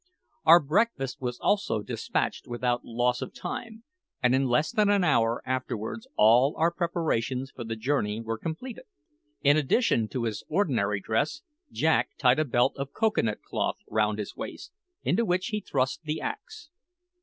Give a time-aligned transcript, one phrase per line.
[0.45, 3.83] Our breakfast was also despatched without loss of time,
[4.19, 8.85] and in less than an hour afterwards all our preparations for the journey were completed.
[9.43, 14.17] In addition to his ordinary dress, Jack tied a belt of cocoa nut cloth round
[14.17, 14.71] his waist,
[15.03, 16.71] into which he thrust the axe.